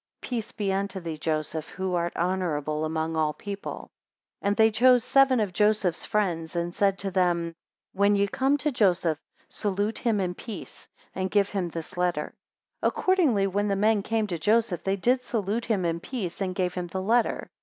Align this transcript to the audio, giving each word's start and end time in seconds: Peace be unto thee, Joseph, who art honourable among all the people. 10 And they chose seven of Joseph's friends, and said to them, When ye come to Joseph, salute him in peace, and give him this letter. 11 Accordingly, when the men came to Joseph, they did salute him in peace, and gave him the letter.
Peace 0.19 0.51
be 0.51 0.73
unto 0.73 0.99
thee, 0.99 1.15
Joseph, 1.19 1.69
who 1.69 1.93
art 1.93 2.15
honourable 2.17 2.85
among 2.85 3.15
all 3.15 3.33
the 3.33 3.37
people. 3.43 3.91
10 4.41 4.47
And 4.47 4.57
they 4.57 4.71
chose 4.71 5.03
seven 5.03 5.39
of 5.39 5.53
Joseph's 5.53 6.05
friends, 6.07 6.55
and 6.55 6.73
said 6.73 6.97
to 6.97 7.11
them, 7.11 7.53
When 7.93 8.15
ye 8.15 8.27
come 8.27 8.57
to 8.57 8.71
Joseph, 8.71 9.19
salute 9.47 9.99
him 9.99 10.19
in 10.19 10.33
peace, 10.33 10.87
and 11.13 11.29
give 11.29 11.49
him 11.51 11.69
this 11.69 11.97
letter. 11.97 12.33
11 12.81 12.81
Accordingly, 12.97 13.45
when 13.45 13.67
the 13.67 13.75
men 13.75 14.01
came 14.01 14.25
to 14.25 14.39
Joseph, 14.39 14.83
they 14.83 14.95
did 14.95 15.21
salute 15.21 15.65
him 15.65 15.85
in 15.85 15.99
peace, 15.99 16.41
and 16.41 16.55
gave 16.55 16.73
him 16.73 16.87
the 16.87 16.99
letter. 16.99 17.51